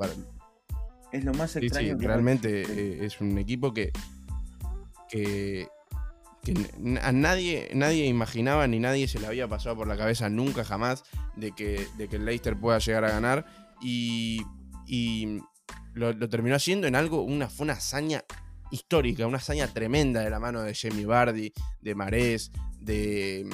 [1.13, 1.97] Es lo más extraño.
[1.99, 3.93] realmente eh, es un equipo que.
[5.09, 5.69] que
[7.03, 11.03] a nadie, nadie imaginaba ni nadie se le había pasado por la cabeza nunca jamás
[11.35, 13.47] de que, de que el Leicester pueda llegar a ganar
[13.81, 14.43] y,
[14.87, 15.41] y
[15.95, 18.25] lo, terminó haciendo en algo, una, fue una hazaña
[18.71, 23.49] histórica, una hazaña tremenda de la mano de Jamie Bardi, de Marés, de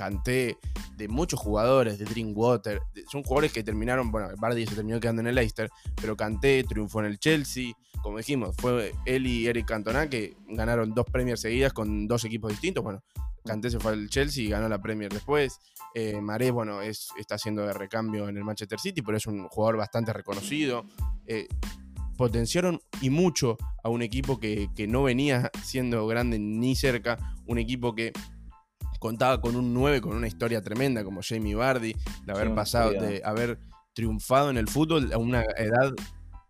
[0.00, 0.56] Canté,
[0.96, 2.80] de muchos jugadores, de Drinkwater.
[3.12, 5.68] son jugadores que terminaron, bueno, Bardi se terminó quedando en el Leicester,
[6.00, 7.74] pero Canté triunfó en el Chelsea.
[8.02, 12.50] Como dijimos, fue él y Eric Cantona que ganaron dos Premiers seguidas con dos equipos
[12.50, 12.82] distintos.
[12.82, 13.02] Bueno,
[13.44, 15.58] Canté se fue al Chelsea y ganó la Premier después.
[15.94, 16.18] Eh,
[16.50, 20.14] bueno, es, está haciendo de recambio en el Manchester City, pero es un jugador bastante
[20.14, 20.86] reconocido.
[21.26, 21.46] Eh,
[22.16, 27.94] potenciaron y mucho a un equipo que, no venía siendo grande ni cerca, un equipo
[27.94, 28.12] que
[29.00, 33.20] contaba con un 9 con una historia tremenda como Jamie Bardi, de haber pasado, de
[33.24, 33.58] haber
[33.92, 35.92] triunfado en el fútbol a una edad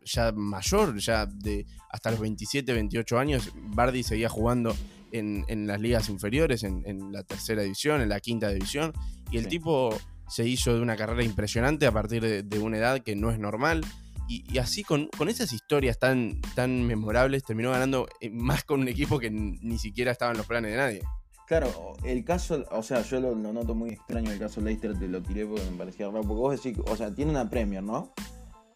[0.05, 4.77] ya mayor, ya de hasta los 27, 28 años, Bardi seguía jugando
[5.13, 8.93] en, las ligas inferiores, en, la tercera división, en la quinta división,
[9.31, 9.97] y el tipo
[10.29, 13.83] se hizo de una carrera impresionante a partir de una edad que no es normal
[14.31, 19.19] y, así con, esas historias tan, tan memorables terminó ganando eh, más con un equipo
[19.19, 21.03] que ni siquiera estaba en los planes de nadie.
[21.51, 25.21] Claro, el caso, o sea, yo lo, noto muy extraño el caso Leicester, te lo
[25.21, 28.13] tiré porque me parecía raro, porque vos decís, o sea, tiene una Premier, ¿no?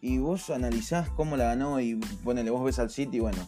[0.00, 3.38] Y vos analizás cómo la ganó y ponele, vos ves al City, bueno,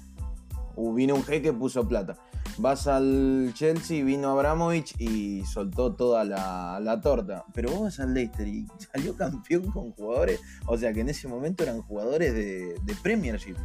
[0.95, 2.17] vino un jeque, puso plata.
[2.59, 7.47] Vas al Chelsea, vino Abramovich y soltó toda la, torta.
[7.53, 11.27] Pero vos vas al Leicester y salió campeón con jugadores, o sea que en ese
[11.27, 13.57] momento eran jugadores de, Premiership.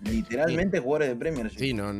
[0.00, 1.58] Literalmente jugadores de Premiership.
[1.58, 1.92] Sí, no.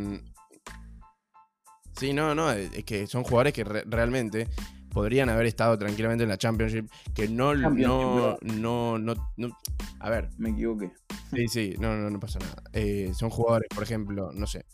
[1.98, 4.48] Sí, no, no, es que son jugadores que realmente
[4.92, 9.58] podrían haber estado tranquilamente en la Championship, que no, no, no, no,
[10.00, 10.30] a ver.
[10.38, 10.92] Me equivoqué.
[11.34, 12.62] Sí, sí, no, no, no pasa nada.
[12.72, 14.66] Eh, son jugadores, por ejemplo, no sé,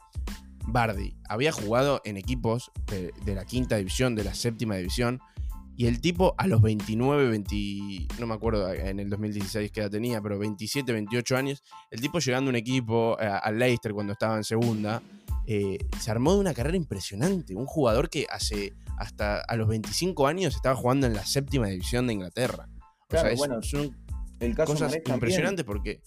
[0.69, 5.21] Bardi había jugado en equipos de, la quinta división, de la séptima división,
[5.77, 9.91] y el tipo a los 29, 20, no me acuerdo en el 2016 qué edad
[9.91, 14.15] tenía, pero 27, 28 años, el tipo llegando a un equipo, eh, al Leicester cuando
[14.15, 15.01] estaba en segunda,
[15.51, 17.55] eh, se armó de una carrera impresionante.
[17.55, 22.07] Un jugador que hace hasta a los 25 años estaba jugando en la séptima división
[22.07, 22.69] de Inglaterra.
[23.09, 23.97] O sea, es, bueno, son
[24.41, 26.03] el caso cosas impresionantes porque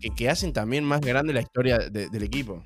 [0.00, 2.62] que, que hacen también más grande la historia de- del equipo.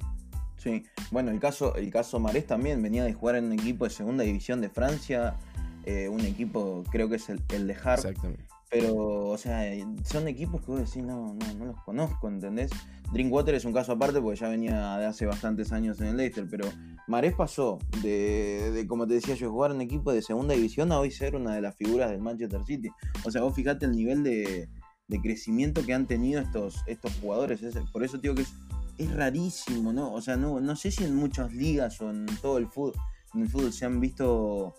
[0.57, 3.91] Sí, bueno, el caso, el caso Marés también venía de jugar en un equipo de
[3.91, 5.37] segunda división de Francia,
[5.85, 8.45] eh, un equipo, creo que es el, el de Hart, Exactamente.
[8.71, 8.95] Pero,
[9.29, 9.63] o sea,
[10.05, 12.71] son equipos que vos decís, no, no, no los conozco, ¿entendés?
[13.13, 16.47] Drinkwater es un caso aparte porque ya venía de hace bastantes años en el Leicester,
[16.51, 16.69] pero
[17.07, 20.99] Marés pasó de, de, como te decía yo, jugar en equipo de segunda división a
[21.01, 22.91] hoy ser una de las figuras del Manchester City.
[23.25, 24.69] O sea, vos fijate el nivel de,
[25.09, 27.63] de crecimiento que han tenido estos, estos jugadores.
[27.63, 28.53] es- por eso digo que es,
[28.99, 30.13] es rarísimo, ¿no?
[30.13, 32.93] O sea, no, no sé si en muchas ligas o en todo el fútbol,
[33.33, 34.75] en el fútbol se han visto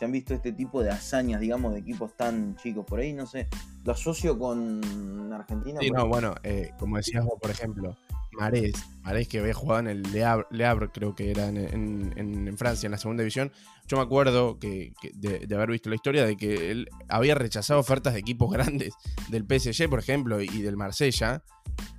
[0.00, 2.86] se han visto este tipo de hazañas, digamos, de equipos tan chicos.
[2.86, 3.48] Por ahí, no sé,
[3.84, 5.78] lo asocio con Argentina.
[5.78, 7.94] Sí, no, bueno, eh, como decías vos, por ejemplo,
[8.32, 11.58] Marés, Marés que había jugado en el Le Havre, Le Havre, creo que era en,
[11.58, 13.52] en- en- en Francia, en la segunda división.
[13.88, 17.34] Yo me acuerdo que, que de, de haber visto la historia de que él había
[17.34, 18.94] rechazado ofertas de equipos grandes,
[19.28, 21.42] del PSG, por ejemplo, y del Marsella,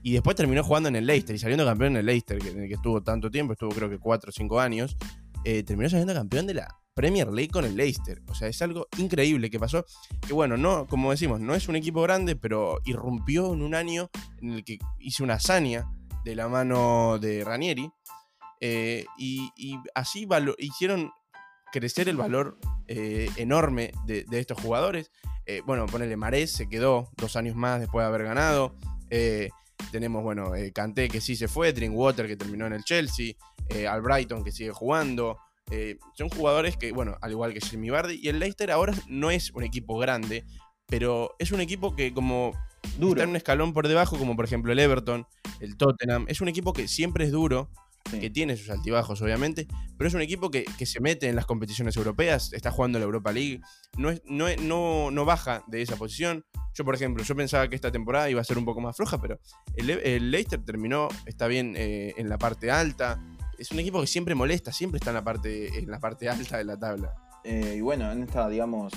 [0.01, 2.63] y después terminó jugando en el Leicester y saliendo campeón en el Leicester, que, en
[2.63, 4.97] el que estuvo tanto tiempo, estuvo creo que 4 o 5 años,
[5.45, 8.21] eh, terminó saliendo campeón de la Premier League con el Leicester.
[8.27, 9.85] O sea, es algo increíble que pasó.
[10.25, 14.09] Que bueno, no, como decimos, no es un equipo grande, pero irrumpió en un año
[14.41, 15.89] en el que hizo una hazaña
[16.23, 17.91] de la mano de Ranieri.
[18.59, 19.49] eh, y,
[19.95, 20.27] así
[20.59, 21.11] hicieron
[21.71, 25.11] crecer el valor eh, enorme de, estos jugadores.
[25.45, 28.75] Eh, bueno, ponele Marés, se quedó dos años más después de haber ganado.
[29.91, 33.33] Tenemos, bueno, Kanté que sí se fue, Drinkwater que terminó en el Chelsea,
[33.89, 35.39] al Brighton que sigue jugando.
[35.69, 39.31] Eh, son jugadores que, bueno, al igual que Jimmy Vardy, y el Leicester ahora no
[39.31, 40.45] es un equipo grande,
[40.87, 42.51] pero es un equipo que como
[42.97, 43.11] duro.
[43.13, 45.25] está en un escalón por debajo, como por ejemplo el Everton,
[45.59, 47.69] el Tottenham, es un equipo que siempre es duro,
[48.09, 48.19] Sí.
[48.19, 51.45] que tiene sus altibajos obviamente, pero es un equipo que, que se mete en las
[51.45, 53.61] competiciones europeas, está jugando la Europa League,
[53.95, 56.43] no, es, no, es- no, no baja de esa posición.
[56.73, 59.21] Yo, por ejemplo, yo pensaba que esta temporada iba a ser un poco más floja,
[59.21, 59.39] pero
[59.75, 63.21] el Leicester terminó, está bien eh, en la parte alta.
[63.61, 66.57] Es un equipo que siempre molesta, siempre está en la parte, en la parte alta
[66.57, 67.13] de la tabla.
[67.43, 68.91] Eh, y bueno, en esta, digamos,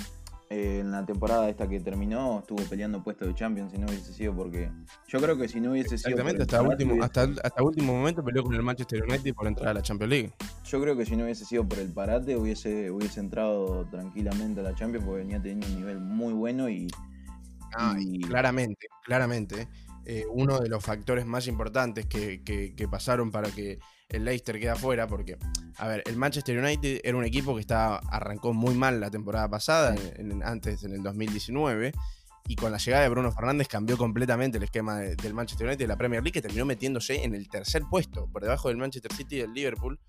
[0.49, 4.11] eh, en la temporada esta que terminó, estuvo peleando puesto de Champions si no hubiese
[4.11, 4.71] sido porque.
[5.07, 6.09] Yo creo que si no hubiese sido.
[6.17, 9.35] Exactamente, el hasta, parate, último, hubiese- hasta, hasta último momento peleó con el Manchester United
[9.35, 10.33] por entrar a la Champions League.
[10.63, 14.63] Yo creo que si no hubiese sido por el parate, hubiese, hubiese entrado tranquilamente a
[14.63, 16.87] la Champions porque venía teniendo un nivel muy bueno y.
[17.77, 19.67] Ah, y y- claramente, claramente,
[20.05, 23.77] eh, uno de los factores más importantes que, que- que pasaron para que
[24.09, 25.37] el Leicester quede afuera, porque,
[25.77, 29.49] a ver, el Manchester United era un equipo que estaba, arrancó muy mal la temporada
[29.49, 31.91] pasada, en- en- antes en el 2019,
[32.47, 35.83] y con la llegada de Bruno Fernández cambió completamente el esquema de- del Manchester United
[35.83, 39.11] de la Premier League, que terminó metiéndose en el tercer puesto, por debajo del Manchester
[39.13, 39.99] City y del Liverpool,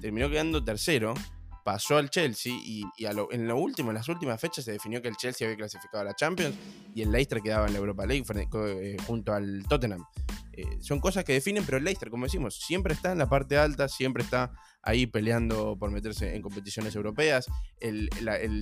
[0.00, 1.14] terminó quedando tercero,
[1.64, 5.00] pasó al Chelsea y, a lo- en lo último, en las últimas fechas se definió
[5.02, 6.54] que el Chelsea había clasificado a la Champions
[6.94, 10.04] y el Leicester quedaba en la Europa League eh, junto al Tottenham.
[10.52, 13.56] Eh, son cosas que definen, pero el Leicester, como decimos, siempre está en la parte
[13.56, 17.46] alta, siempre está ahí peleando por meterse en competiciones europeas.
[17.80, 18.08] El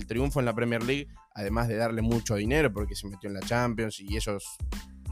[0.07, 3.39] triunfo en la Premier League, además de darle mucho dinero porque se metió en la
[3.41, 4.37] Champions y eso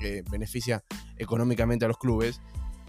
[0.01, 0.83] eh, beneficia
[1.17, 2.39] económicamente a los clubes,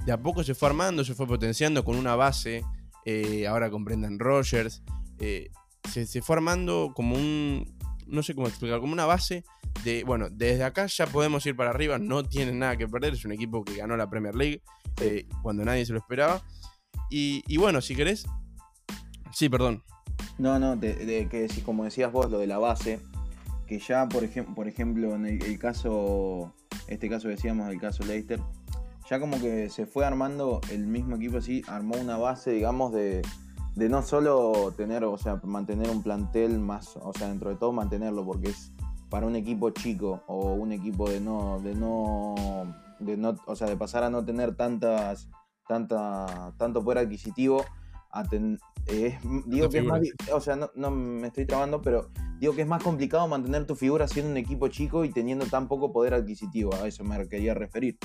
[0.05, 2.63] de a poco se fue armando, se fue potenciando con una base,
[3.11, 4.83] eh, ahora con Brendan Rodgers,
[5.19, 5.49] eh,
[5.91, 7.65] se, se fue armando como un,
[8.07, 9.45] no sé cómo explicar, como una base
[9.85, 13.25] de, bueno, desde acá ya podemos ir para arriba, no tienen nada que perder, es
[13.25, 14.61] un equipo que ganó la Premier League
[15.01, 16.43] eh, cuando nadie se lo esperaba.
[17.11, 18.27] Y, y bueno, si querés,
[19.33, 19.83] sí, perdón.
[20.37, 23.01] No, no, de, de que si como decías vos, lo de la base,
[23.67, 26.53] que ya por, ejem- por ejemplo en el, el caso,
[26.89, 28.41] este caso decíamos, el caso Leicester,
[29.09, 33.23] ya como que se fue armando el mismo equipo así, armó una base, digamos, de,
[33.75, 37.73] de no solo tener, o sea, mantener un plantel más, o sea, dentro de todo
[37.73, 38.73] mantenerlo, porque es
[39.09, 42.35] para un equipo chico o un equipo de no, de no,
[42.99, 45.29] de no, o sea, de pasar a no tener tantas,
[45.67, 47.65] tanta, tanto poder adquisitivo,
[48.11, 49.15] a ten- es-
[49.47, 50.01] digo que es más,
[50.35, 52.11] o sea, no, no me estoy trabando, pero
[52.41, 55.67] digo que es más complicado mantener tu figura siendo un equipo chico y teniendo tan
[55.67, 57.99] poco poder adquisitivo, a eso me quería referir.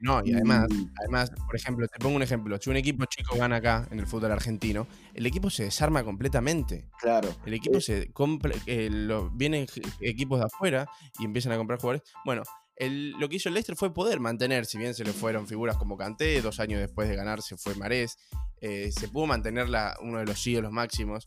[0.00, 0.66] No, y además,
[1.00, 2.58] además, por ejemplo, te pongo un ejemplo.
[2.60, 6.88] Si un equipo chico gana acá en el fútbol argentino, el equipo se desarma completamente.
[7.00, 9.66] claro, El equipo Eh, se compra, eh, lo- vienen
[10.00, 10.86] equipos de afuera
[11.18, 12.02] y empiezan a comprar jugadores.
[12.24, 12.42] Bueno,
[12.76, 15.76] el- lo que hizo el Leicester fue poder mantener, si bien se le fueron figuras
[15.78, 18.18] como Kanté, dos años después de ganar se fue Marés,
[18.60, 21.26] eh, se pudo mantener la- uno de los ídolos máximos,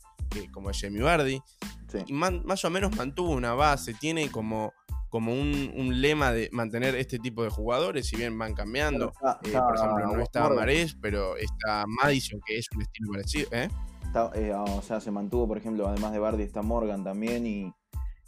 [0.52, 1.40] como es Jamie Vardy,
[1.90, 1.98] sí.
[2.06, 4.72] y man- más o menos mantuvo una base, tiene como
[5.10, 9.12] como un, lema de mantener este tipo de jugadores, si bien van cambiando.
[9.42, 13.48] Eh, por ejemplo, no está Marés, pero está Madison, que es un estilo parecido.
[13.52, 13.68] ¿eh?
[14.34, 14.52] ¿eh?
[14.54, 17.44] o sea, se mantuvo, por ejemplo, además de Bardi, está Morgan también.
[17.44, 17.74] Y,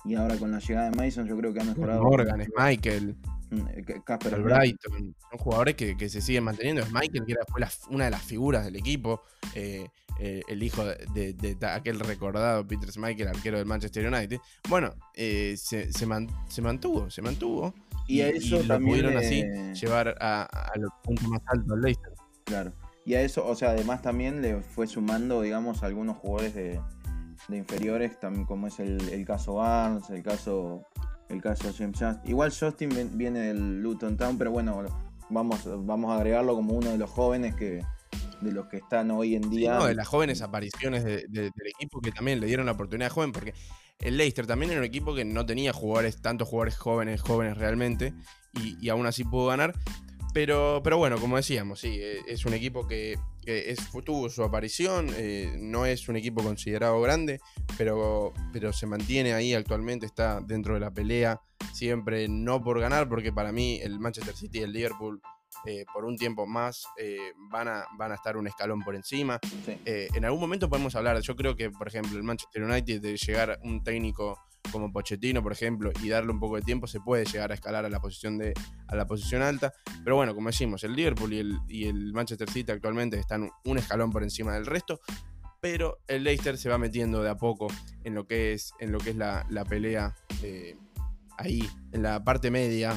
[0.05, 2.03] y ahora con la llegada de Madison, yo creo que ha mejorado.
[2.03, 3.17] Morgan, es Michael.
[3.53, 5.15] Eh, Casper Brighton.
[5.31, 6.83] Son jugadores que, se siguen manteniendo.
[6.83, 7.63] Es Michael, que era, fue
[7.95, 9.23] una de las figuras del equipo.
[9.55, 9.87] Eh,
[10.19, 14.39] eh, el hijo de, aquel recordado Peter Michael, arquero del Manchester United.
[14.69, 17.75] Bueno, se, se, mantuvo, se mantuvo.
[18.09, 19.43] Y, a eso lo pudieron así
[19.81, 22.13] llevar a, los puntos más altos del Leicester.
[22.45, 22.73] Claro.
[23.05, 26.81] Y a eso, o sea, además también le fue sumando, digamos, algunos jugadores de,
[27.49, 30.87] inferiores, también como es el, el caso Barnes, el caso
[31.33, 34.85] el caso de James Igual Justin viene del Luton Town, pero bueno,
[35.31, 37.83] vamos, vamos a agregarlo como uno de los jóvenes que
[38.41, 39.79] de los que están hoy en día.
[39.79, 43.55] de las jóvenes apariciones del equipo que también le dieron la oportunidad de joven, porque
[44.01, 48.15] el Leicester también era un equipo que no tenía jugadores, tantos jugadores jóvenes, jóvenes realmente,
[48.55, 49.75] y, y aún así pudo ganar.
[50.33, 55.11] Pero, pero bueno, como decíamos, sí, eh, es un equipo que, es, tuvo su aparición,
[55.15, 57.39] eh, no es un equipo considerado grande,
[57.77, 61.43] pero, pero se mantiene ahí actualmente, está dentro de la pelea,
[61.75, 65.21] siempre no por ganar, porque para mí el Manchester City y el Liverpool
[65.67, 66.87] eh, por un tiempo más
[67.51, 69.39] van, a, van a estar un escalón por encima.
[69.85, 73.59] en algún momento podemos hablar, yo creo que, por ejemplo, el Manchester United de llegar
[73.63, 74.39] un técnico
[74.71, 77.85] como Pochettino, por ejemplo, y darle un poco de tiempo, se puede llegar a escalar
[77.85, 78.55] a la posición, de,
[78.87, 79.73] a la posición alta.
[80.05, 83.79] Pero bueno, como decimos, el Liverpool y el, y el Manchester City actualmente están un
[83.79, 85.01] escalón por encima del resto.
[85.61, 87.69] Pero el Leicester se va metiendo de a poco
[88.03, 90.77] en lo que es, en lo que es la, pelea eh,
[91.43, 92.97] ahí, en la parte media,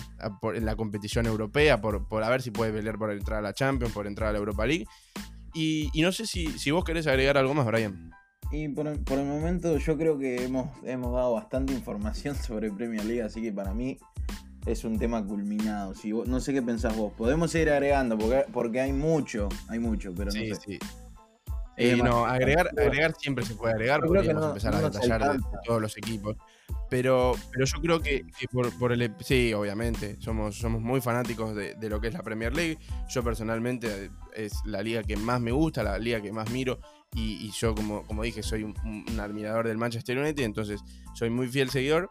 [0.54, 3.54] en la competición europea, por, por a ver si puede pelear por entrar a la
[3.54, 4.86] Champions, por entrar a la Europa League.
[5.54, 8.12] Y, no sé si, si vos querés agregar algo más, Brian.
[8.52, 13.24] Y por, el momento yo creo que hemos, hemos dado bastante información sobre Premier League,
[13.24, 13.98] así que para mí
[14.66, 15.96] es un tema culminado.
[15.96, 17.14] Si no sé qué pensás vos.
[17.14, 20.56] Podemos seguir agregando porque, porque hay mucho, hay mucho, pero no sé.
[20.56, 20.80] Sí.
[21.78, 25.98] Eh, no, agregar, agregar siempre se puede agregar, podríamos empezar a detallar de, todos los
[25.98, 26.38] equipos.
[26.90, 28.26] Pero, pero yo creo que,
[28.80, 29.14] por, el.
[29.20, 30.18] Sí, obviamente.
[30.22, 32.78] Somos, somos muy fanáticos de, lo que es la Premier League.
[33.10, 36.80] Yo personalmente es la liga que más me gusta, la liga que más miro.
[37.14, 38.76] Y, yo, como, como dije, soy un,
[39.20, 40.82] admirador del Manchester United, entonces
[41.14, 42.10] soy muy fiel seguidor.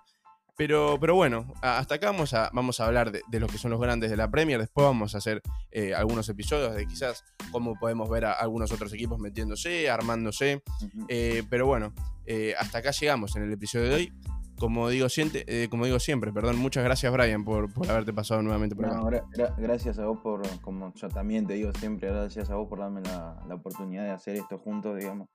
[0.56, 3.80] Pero, pero bueno, hasta acá vamos a, vamos a hablar de, lo que son los
[3.80, 4.60] grandes de la Premier.
[4.60, 5.42] Después vamos a hacer
[5.72, 10.62] eh, algunos episodios de quizás cómo podemos ver a algunos otros equipos metiéndose, armándose.
[11.08, 11.92] Eh, pero bueno,
[12.24, 14.12] eh, hasta acá llegamos en el episodio de hoy.
[14.58, 18.76] Como digo, siempre, como digo siempre, perdón, muchas gracias Brian por, por haberte pasado nuevamente
[18.76, 19.24] por acá.
[19.58, 23.00] gracias a vos por, como yo también te digo siempre, gracias a vos por darme
[23.02, 25.28] la, la oportunidad de hacer esto juntos, digamos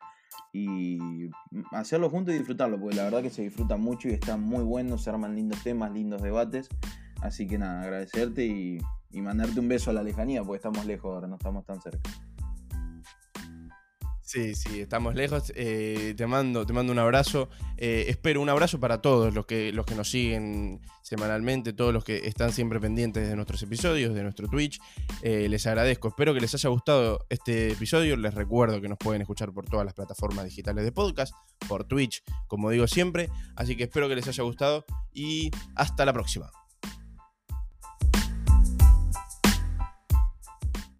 [0.51, 1.29] y
[1.71, 4.97] hacerlo juntos y disfrutarlo, porque la verdad que se disfruta mucho y está muy bueno,
[4.97, 6.69] se arman lindos temas, lindos debates.
[7.21, 8.79] Así que nada, agradecerte y,
[9.11, 12.09] y mandarte un beso a la lejanía, porque estamos lejos ahora, no estamos tan cerca.
[14.29, 15.51] Sí, sí, estamos lejos.
[15.55, 17.49] Eh, te, mando, te mando un abrazo.
[17.77, 22.03] Eh, espero un abrazo para todos los que, los que nos siguen semanalmente, todos los
[22.03, 24.79] que están siempre pendientes de nuestros episodios, de nuestro Twitch.
[25.23, 26.09] Eh, les agradezco.
[26.09, 28.15] Espero que les haya gustado este episodio.
[28.17, 31.33] Les recuerdo que nos pueden escuchar por todas las plataformas digitales de podcast,
[31.67, 33.31] por Twitch, como digo siempre.
[33.55, 36.51] Así que espero que les haya gustado y hasta la próxima.